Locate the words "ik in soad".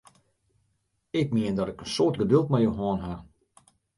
1.71-2.15